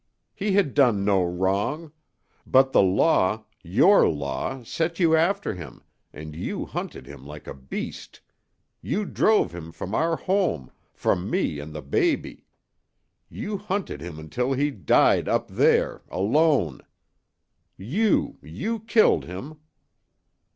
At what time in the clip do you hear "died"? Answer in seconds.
14.71-15.29